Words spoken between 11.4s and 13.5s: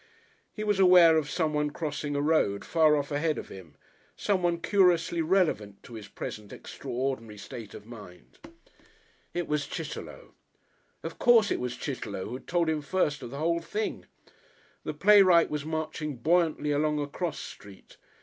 it was Chitterlow who had told him first of the